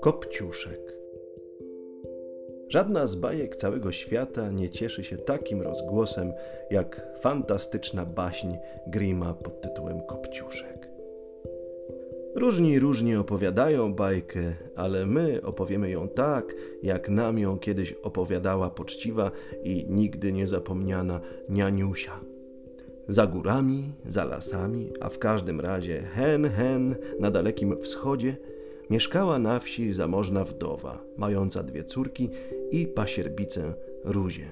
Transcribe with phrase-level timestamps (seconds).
[0.00, 0.94] Kopciuszek.
[2.68, 6.32] Żadna z bajek całego świata nie cieszy się takim rozgłosem
[6.70, 8.48] jak fantastyczna baśń
[8.86, 10.88] Grima pod tytułem Kopciuszek.
[12.34, 14.40] Różni różnie opowiadają bajkę,
[14.76, 19.30] ale my opowiemy ją tak, jak nam ją kiedyś opowiadała poczciwa
[19.62, 22.20] i nigdy niezapomniana nianiusia.
[23.08, 28.36] Za górami, za lasami, a w każdym razie hen, hen na dalekim wschodzie–
[28.90, 32.30] mieszkała na wsi zamożna wdowa, mająca dwie córki
[32.70, 33.74] i pasierbicę
[34.04, 34.48] Ruzię.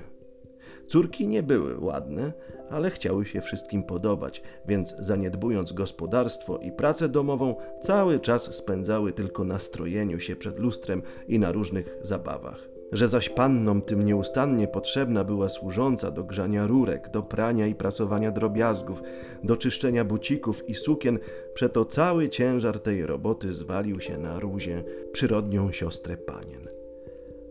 [0.86, 2.32] Córki nie były ładne,
[2.70, 9.44] ale chciały się wszystkim podobać, więc zaniedbując gospodarstwo i pracę domową, cały czas spędzały tylko
[9.44, 15.24] na strojeniu się przed lustrem i na różnych zabawach że zaś pannom tym nieustannie potrzebna
[15.24, 19.02] była służąca do grzania rurek, do prania i prasowania drobiazgów,
[19.44, 21.18] do czyszczenia bucików i sukien,
[21.54, 26.68] przeto cały ciężar tej roboty zwalił się na Ruzie, przyrodnią siostrę panien.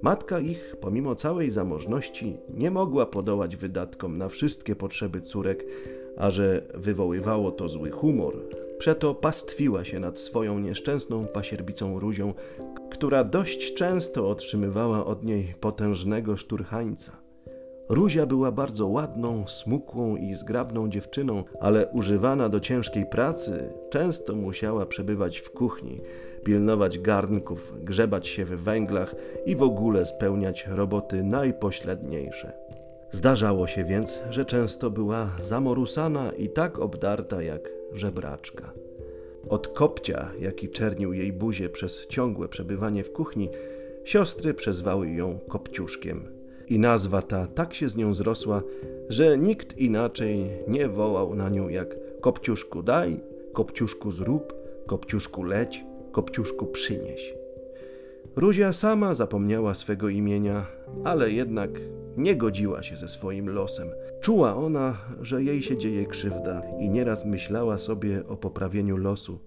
[0.02, 5.66] Matka ich, pomimo całej zamożności, nie mogła podołać wydatkom na wszystkie potrzeby córek,
[6.18, 8.34] a że wywoływało to zły humor,
[8.78, 12.34] przeto pastwiła się nad swoją nieszczęsną pasierbicą Ruzią,
[12.90, 17.12] która dość często otrzymywała od niej potężnego szturchańca.
[17.90, 24.86] Ruzia była bardzo ładną, smukłą i zgrabną dziewczyną, ale używana do ciężkiej pracy, często musiała
[24.86, 26.02] przebywać w kuchni,
[26.44, 32.54] pilnować garnków, grzebać się w węglach i w ogóle spełniać roboty najpośledniejsze.
[33.12, 38.74] Zdarzało się więc, że często była zamorusana i tak obdarta jak żebraczka.
[39.50, 43.50] Od kopcia, jaki czernił jej buzię przez ciągłe przebywanie w kuchni,
[44.04, 46.28] siostry przezwały ją Kopciuszkiem.
[46.68, 48.62] I nazwa ta tak się z nią zrosła,
[49.10, 53.20] że nikt inaczej nie wołał na nią jak Kopciuszku daj,
[53.54, 54.54] Kopciuszku zrób,
[54.88, 57.45] Kopciuszku leć, Kopciuszku przynieś.
[58.36, 60.66] Ruzia sama zapomniała swego imienia,
[61.04, 61.70] ale jednak
[62.18, 63.88] nie godziła się ze swoim losem.
[64.22, 69.40] Czuła ona, że jej się dzieje krzywda i nieraz myślała sobie o poprawieniu losu.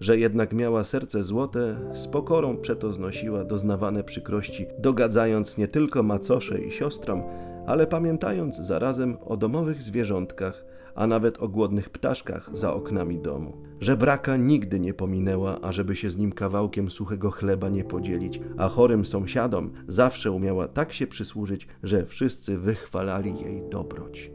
[0.00, 6.58] Że jednak miała serce złote, z pokorą przeto znosiła doznawane przykrości, dogadzając nie tylko macosze
[6.60, 7.22] i siostrom,
[7.66, 13.56] ale pamiętając zarazem o domowych zwierzątkach, a nawet o głodnych ptaszkach za oknami domu.
[13.80, 19.06] Żebraka nigdy nie pominęła, ażeby się z nim kawałkiem suchego chleba nie podzielić, a chorym
[19.06, 24.30] sąsiadom zawsze umiała tak się przysłużyć, że wszyscy wychwalali jej dobroć.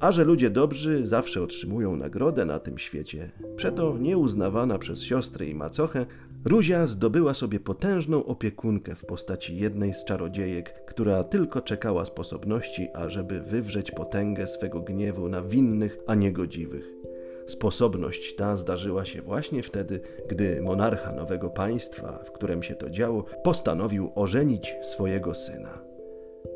[0.00, 5.54] A że ludzie dobrzy zawsze otrzymują nagrodę na tym świecie, przeto nieuznawana przez siostrę i
[5.54, 6.06] macochę,
[6.44, 13.40] Ruzia zdobyła sobie potężną opiekunkę w postaci jednej z czarodziejek, która tylko czekała sposobności, ażeby
[13.40, 16.84] wywrzeć potęgę swego gniewu na winnych, a niegodziwych.
[17.46, 23.22] Sposobność ta zdarzyła się właśnie wtedy, gdy monarcha nowego państwa, w którym się to działo,
[23.22, 25.83] postanowił ożenić swojego syna.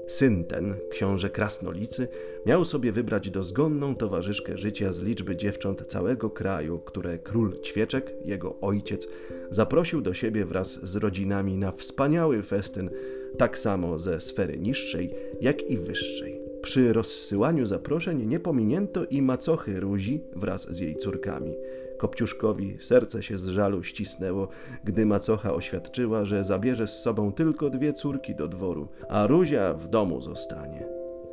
[0.08, 2.08] Syn ten, książę Krasnolicy,
[2.46, 8.56] miał sobie wybrać dozgonną towarzyszkę życia z liczby dziewcząt całego kraju, które król Ćwieczek, jego
[8.60, 9.08] ojciec,
[9.50, 12.90] zaprosił do siebie wraz z rodzinami na wspaniały festyn,
[13.38, 16.40] tak samo ze sfery niższej, jak i wyższej.
[16.62, 21.54] Przy rozsyłaniu zaproszeń nie pominięto i macochy Ruzi wraz z jej córkami–
[21.98, 24.48] Kopciuszkowi serce się z żalu ścisnęło,
[24.84, 29.88] gdy macocha oświadczyła, że zabierze z sobą tylko dwie córki do dworu, a Ruzia w
[29.88, 30.86] domu zostanie.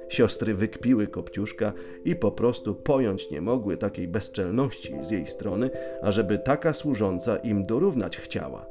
[0.09, 1.74] Siostry wykpiły Kopciuszka
[2.06, 5.70] i po prostu pojąć nie mogły takiej bezczelności z jej strony,
[6.02, 8.66] ażeby taka służąca im dorównać chciała.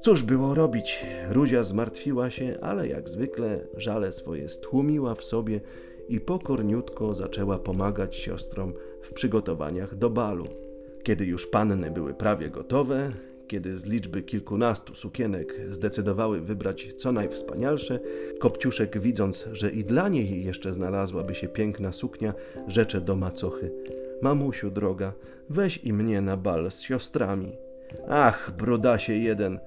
[0.00, 1.06] Cóż było robić?
[1.30, 5.60] Ruzia zmartwiła się, ale jak zwykle żale swoje stłumiła w sobie
[6.08, 8.72] i pokorniutko zaczęła pomagać siostrom
[9.02, 10.44] w przygotowaniach do balu.
[11.02, 13.10] Kiedy już panny były prawie gotowe,
[13.48, 18.00] kiedy z liczby kilkunastu sukienek zdecydowały wybrać co najwspanialsze,
[18.38, 22.34] Kopciuszek widząc, że i dla niej jeszcze znalazłaby się piękna suknia,
[22.66, 23.70] rzecze do macochy.
[24.22, 25.12] Mamusiu droga,
[25.50, 27.56] weź i mnie na bal z siostrami.
[28.08, 29.58] Ach, brudasie jeden,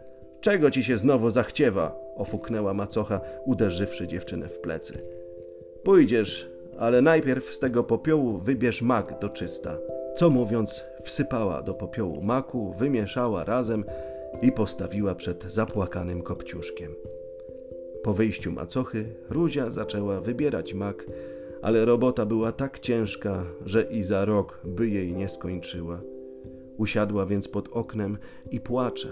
[0.42, 1.96] czego ci się znowu zachciewa?
[2.16, 4.94] ofuknęła macocha, uderzywszy dziewczynę w plecy.
[5.84, 6.50] Pójdziesz,
[6.80, 9.78] ale najpierw z tego popiołu wybierz mak do czysta.
[10.16, 13.84] Co mówiąc, wsypała do popiołu maku, wymieszała razem
[14.42, 16.92] i postawiła przed zapłakanym kopciuszkiem.
[18.04, 21.06] Po wyjściu macochy Ruzia zaczęła wybierać mak,
[21.62, 26.02] ale robota była tak ciężka, że i za rok by jej nie skończyła.
[26.78, 28.18] Usiadła więc pod oknem
[28.52, 29.10] i płacze.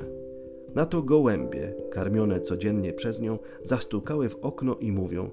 [0.76, 5.30] Na to gołębie, karmione codziennie przez nią, zastukały w okno i mówią: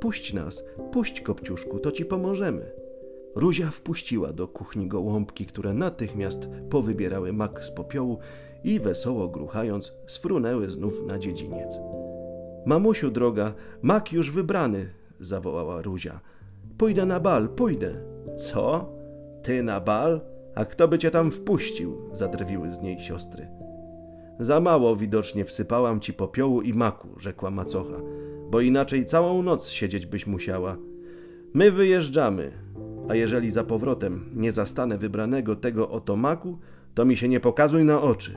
[0.00, 2.81] Puść nas, puść kopciuszku, to ci pomożemy.
[3.34, 8.18] Ruzia wpuściła do kuchni gołąbki, które natychmiast powybierały mak z popiołu
[8.64, 11.80] i wesoło gruchając sfrunęły znów na dziedziniec.
[12.66, 14.90] Mamusiu droga, mak już wybrany,
[15.20, 16.20] zawołała Ruzia.
[16.78, 17.94] Pójdę na bal, pójdę.
[18.36, 18.92] Co?
[19.42, 20.20] Ty na bal?
[20.54, 21.96] A kto by cię tam wpuścił?
[22.12, 23.48] zadrwiły z niej siostry.
[24.38, 27.96] Za mało widocznie wsypałam ci popiołu i maku, rzekła macocha,
[28.50, 30.76] bo inaczej całą noc siedzieć byś musiała.
[31.54, 32.52] My wyjeżdżamy,
[33.08, 36.58] a jeżeli za powrotem nie zastanę wybranego tego oto maku,
[36.94, 38.36] to mi się nie pokazuj na oczy.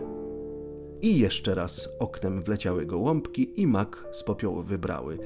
[1.02, 5.20] I jeszcze raz oknem wleciały gołąbki i mak z popiołu wybrały,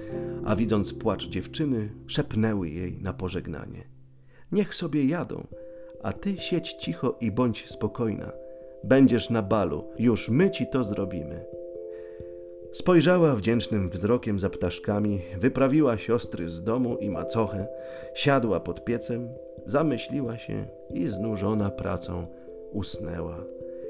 [0.45, 3.83] a widząc płacz dziewczyny, szepnęły jej na pożegnanie.
[4.51, 5.47] Niech sobie jadą,
[6.03, 8.31] a ty siedź cicho i bądź spokojna.
[8.83, 11.58] Będziesz na balu, już my ci to zrobimy.
[12.71, 17.68] Spojrzała wdzięcznym wzrokiem za ptaszkami, wyprawiła siostry z domu i macochę,
[18.16, 19.30] siadła pod piecem,
[19.66, 22.27] zamyśliła się i znużona pracą
[22.71, 23.44] usnęła.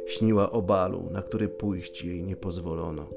[0.07, 3.07] Śniła o balu, na który pójść jej nie pozwolono.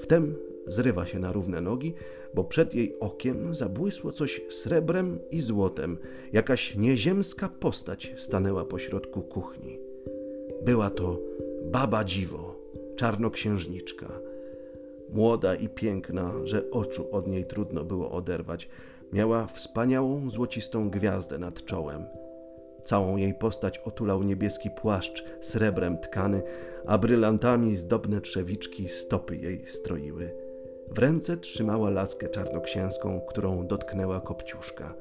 [0.00, 0.34] Wtem
[0.66, 1.94] zrywa się na równe nogi,
[2.34, 5.98] bo przed jej okiem zabłysło coś srebrem i złotem.
[6.32, 9.78] Jakaś nieziemska postać stanęła pośrodku kuchni.
[10.64, 11.18] Była to
[11.64, 12.56] baba dziwo,
[12.96, 14.31] czarnoksiężniczka.
[15.12, 18.68] Młoda i piękna, że oczu od niej trudno było oderwać.
[19.12, 22.04] Miała wspaniałą złocistą gwiazdę nad czołem.
[22.84, 26.42] Całą jej postać otulał niebieski płaszcz srebrem tkany,
[26.86, 30.34] a brylantami zdobne trzewiczki stopy jej stroiły.
[30.88, 34.94] W ręce trzymała laskę czarnoksięską, którą dotknęła kopciuszka.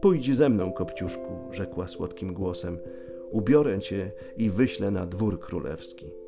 [0.00, 2.78] Pójdź ze mną, kopciuszku, rzekła słodkim głosem.
[3.30, 6.27] Ubiorę cię i wyślę na dwór królewski.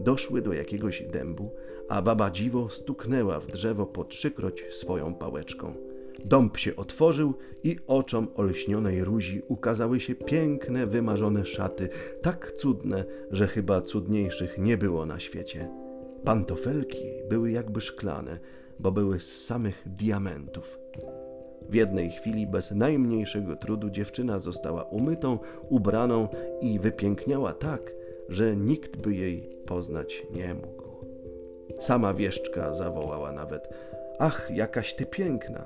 [0.00, 1.50] Doszły do jakiegoś dębu,
[1.88, 5.74] a baba dziwo stuknęła w drzewo po trzykroć swoją pałeczką.
[6.24, 7.34] Dąb się otworzył
[7.64, 11.88] i oczom olśnionej Ruzi ukazały się piękne, wymarzone szaty,
[12.22, 15.68] tak cudne, że chyba cudniejszych nie było na świecie.
[16.24, 18.38] Pantofelki były jakby szklane,
[18.80, 20.78] bo były z samych diamentów.
[21.68, 26.28] W jednej chwili, bez najmniejszego trudu, dziewczyna została umytą, ubraną
[26.60, 27.92] i wypiękniała tak,
[28.28, 30.88] że nikt by jej poznać nie mógł.
[31.80, 33.68] Sama wieszczka zawołała nawet:
[34.18, 35.64] Ach, jakaś ty piękna!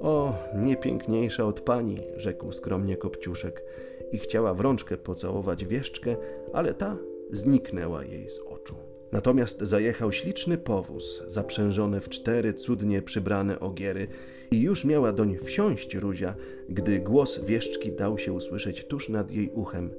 [0.00, 3.62] O, nie piękniejsza od pani, rzekł skromnie Kopciuszek
[4.12, 6.16] i chciała w rączkę pocałować wieszczkę,
[6.52, 6.96] ale ta
[7.30, 8.74] zniknęła jej z oczu.
[9.12, 14.08] Natomiast zajechał śliczny powóz, zaprzężony w cztery cudnie przybrane ogiery
[14.50, 16.34] i już miała doń wsiąść Ruzia,
[16.68, 19.90] gdy głos wieszczki dał się usłyszeć tuż nad jej uchem.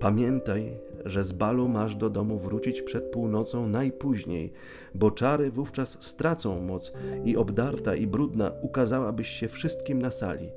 [0.00, 4.52] Pamiętaj, że z balu masz do domu wrócić przed północą najpóźniej,
[4.94, 6.92] bo czary wówczas stracą moc
[7.24, 10.48] i obdarta i brudna ukazałabyś się wszystkim na sali.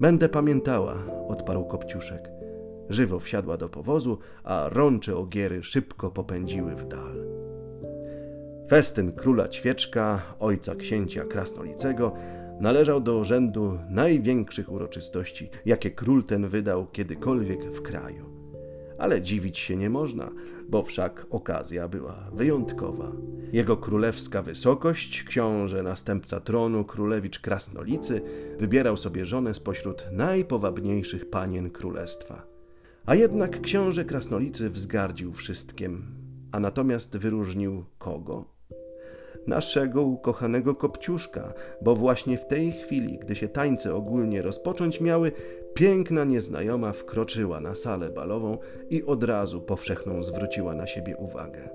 [0.00, 0.94] Będę pamiętała,
[1.28, 2.30] odparł Kopciuszek.
[2.90, 7.14] Żywo wsiadła do powozu, a rącze ogiery szybko popędziły w dal.
[8.68, 12.12] Festyn króla Ćwieczka, ojca księcia Krasnolicego,
[12.60, 18.43] należał do rzędu największych uroczystości, jakie król ten wydał kiedykolwiek w kraju.
[18.98, 20.30] Ale dziwić się nie można,
[20.68, 23.12] bo wszak okazja była wyjątkowa.
[23.52, 28.20] Jego królewska wysokość, książę następca tronu, królewicz Krasnolicy,
[28.58, 32.46] wybierał sobie żonę spośród najpowabniejszych panien królestwa.
[33.06, 36.04] A jednak książę Krasnolicy wzgardził wszystkim,
[36.52, 38.44] a natomiast wyróżnił kogo?
[39.46, 45.32] Naszego ukochanego Kopciuszka, bo właśnie w tej chwili, gdy się tańce ogólnie rozpocząć miały,
[45.74, 48.58] piękna nieznajoma wkroczyła na salę balową
[48.90, 51.68] i od razu powszechną zwróciła na siebie uwagę.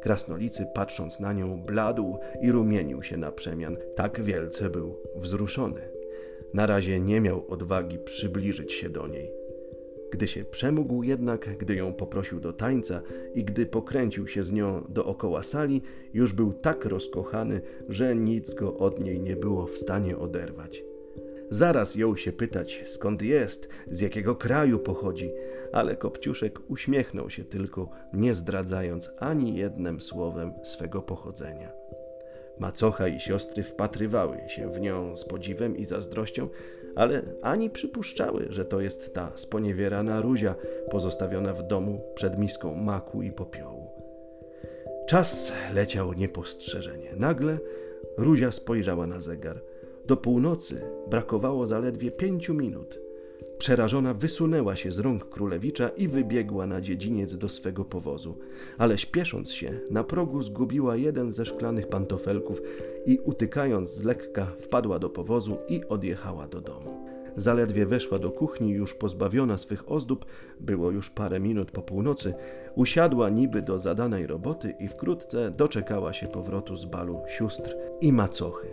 [0.00, 3.76] Krasnolicy, patrząc na nią, bladł i rumienił się na przemian.
[3.96, 5.80] Tak wielce był wzruszony.
[6.54, 9.32] Na razie nie miał odwagi przybliżyć się do niej.
[10.12, 13.02] Gdy się przemógł jednak, gdy ją poprosił do tańca
[13.34, 15.82] i gdy pokręcił się z nią dookoła sali,
[16.14, 20.89] już był tak rozkochany, że nic go od niej nie było w stanie oderwać.
[21.50, 25.30] Zaraz jął się pytać, skąd jest, z jakiego kraju pochodzi,
[25.72, 31.72] ale Kopciuszek uśmiechnął się tylko, nie zdradzając ani jednym słowem swego pochodzenia.
[32.58, 36.48] Macocha i siostry wpatrywały się w nią z podziwem i zazdrością,
[36.96, 40.54] ale ani przypuszczały, że to jest ta sponiewierana Ruzia
[40.90, 43.90] pozostawiona w domu przed miską maku i popiołu.
[45.06, 47.12] Czas leciał niepostrzeżenie.
[47.16, 47.58] Nagle
[48.18, 49.60] Ruzia spojrzała na zegar.
[50.10, 52.98] Do północy brakowało zaledwie pięciu minut.
[53.58, 58.38] Przerażona wysunęła się z rąk królewicza i wybiegła na dziedziniec do swego powozu,
[58.78, 62.62] ale śpiesząc się, na progu zgubiła jeden ze szklanych pantofelków
[63.06, 67.06] i utykając z lekka wpadła do powozu i odjechała do domu.
[67.36, 70.26] zaledwie weszła do kuchni, już pozbawiona swych ozdób,
[70.60, 72.34] było już parę minut po północy,
[72.74, 78.68] usiadła niby do zadanej roboty i wkrótce doczekała się powrotu z balu sióstr i macochy.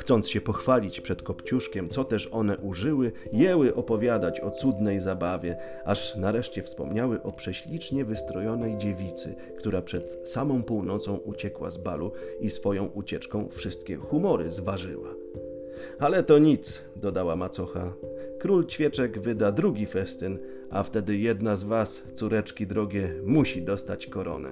[0.00, 6.16] Chcąc się pochwalić przed Kopciuszkiem, co też one użyły, jęły opowiadać o cudnej zabawie, aż
[6.16, 12.86] nareszcie wspomniały o prześlicznie wystrojonej dziewicy, która przed samą północą uciekła z balu i swoją
[12.86, 15.08] ucieczką wszystkie humory zważyła.
[15.98, 17.92] Ale to nic, dodała macocha.
[18.38, 20.38] Król Ćwieczek wyda drugi festyn,
[20.70, 24.50] a wtedy jedna z was, córeczki drogie, musi dostać koronę.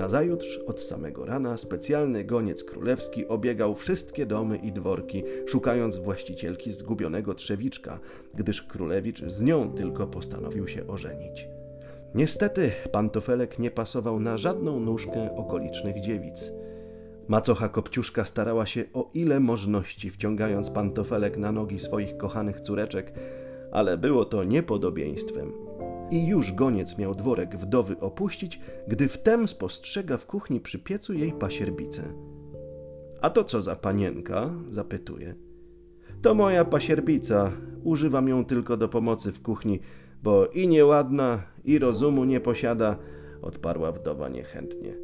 [0.00, 7.34] Nazajutrz od samego rana specjalny goniec królewski obiegał wszystkie domy i dworki, szukając właścicielki zgubionego
[7.34, 7.98] trzewiczka,
[8.34, 11.48] gdyż królewicz z nią tylko postanowił się ożenić.
[12.14, 16.52] Niestety pantofelek nie pasował na żadną nóżkę okolicznych dziewic.
[17.28, 23.12] Macocha Kopciuszka starała się o ile możności, wciągając pantofelek na nogi swoich kochanych córeczek,
[23.72, 25.69] ale było to niepodobieństwem.
[26.10, 31.32] I już goniec miał dworek wdowy opuścić, gdy wtem spostrzega w kuchni przy piecu jej
[31.32, 32.02] pasierbicę.
[33.20, 34.50] A to co za panienka?
[34.70, 35.34] zapytuje.
[36.22, 37.52] To moja pasierbica.
[37.84, 39.80] Używam ją tylko do pomocy w kuchni,
[40.22, 42.96] bo i nieładna, i rozumu nie posiada,
[43.42, 44.94] odparła wdowa niechętnie.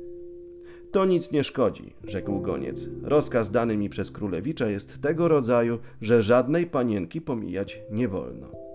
[0.92, 2.88] To nic nie szkodzi, rzekł goniec.
[3.02, 8.65] Rozkaz dany mi przez królewicza jest tego rodzaju, że żadnej panienki pomijać nie wolno.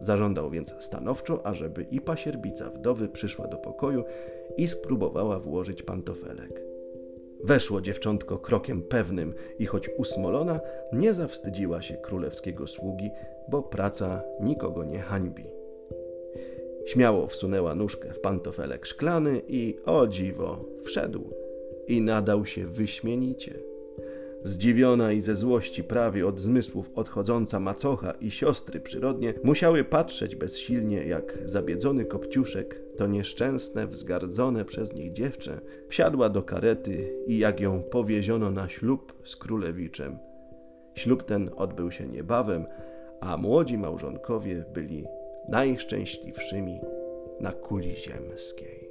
[0.00, 4.04] Zażądał więc stanowczo, ażeby i pasierbica wdowy przyszła do pokoju
[4.56, 6.62] i spróbowała włożyć pantofelek.
[7.44, 10.60] Weszło dziewczątko krokiem pewnym i choć usmolona,
[10.92, 13.10] nie zawstydziła się królewskiego sługi,
[13.48, 15.44] bo praca nikogo nie hańbi.
[16.86, 21.30] Śmiało wsunęła nóżkę w pantofelek szklany i, o dziwo, wszedł
[21.86, 23.67] i nadał się wyśmienicie.
[24.44, 31.04] Zdziwiona i ze złości prawie od zmysłów odchodząca macocha i siostry przyrodnie musiały patrzeć bezsilnie,
[31.04, 37.82] jak zabiedzony kopciuszek, to nieszczęsne, wzgardzone przez nich dziewczę, wsiadła do karety i jak ją
[37.82, 40.18] powieziono na ślub z królewiczem.
[40.94, 42.66] Ślub ten odbył się niebawem,
[43.20, 45.04] a młodzi małżonkowie byli
[45.48, 46.80] najszczęśliwszymi
[47.40, 48.88] na kuli ziemskiej.